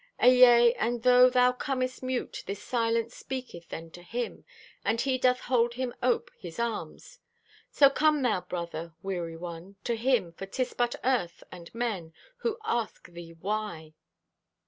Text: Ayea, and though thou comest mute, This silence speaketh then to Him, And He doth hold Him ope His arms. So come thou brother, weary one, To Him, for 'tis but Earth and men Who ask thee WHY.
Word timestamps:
Ayea, 0.19 0.73
and 0.79 1.03
though 1.03 1.29
thou 1.29 1.51
comest 1.51 2.01
mute, 2.01 2.41
This 2.47 2.59
silence 2.63 3.15
speaketh 3.15 3.69
then 3.69 3.91
to 3.91 4.01
Him, 4.01 4.45
And 4.83 4.99
He 4.99 5.19
doth 5.19 5.41
hold 5.41 5.75
Him 5.75 5.93
ope 6.01 6.31
His 6.39 6.57
arms. 6.57 7.19
So 7.69 7.87
come 7.87 8.23
thou 8.23 8.41
brother, 8.41 8.95
weary 9.03 9.37
one, 9.37 9.75
To 9.83 9.95
Him, 9.95 10.31
for 10.33 10.47
'tis 10.47 10.73
but 10.73 10.95
Earth 11.03 11.43
and 11.51 11.71
men 11.75 12.13
Who 12.37 12.57
ask 12.65 13.09
thee 13.09 13.33
WHY. 13.33 13.93